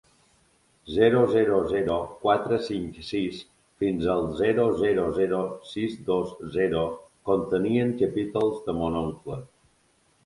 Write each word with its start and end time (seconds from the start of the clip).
Zero 0.93 1.19
zero 1.33 1.57
zero 1.73 1.97
quatre 2.23 2.57
cinc 2.69 2.97
sis 3.09 3.43
fins 3.83 4.09
al 4.15 4.25
zero 4.41 4.65
zero 4.81 5.05
zero 5.21 5.43
sis 5.75 5.95
dos 6.11 6.35
zero 6.59 6.83
contenien 7.33 7.97
capítols 8.05 8.61
de 8.69 8.79
Mon 8.83 9.01
oncle. 9.07 9.43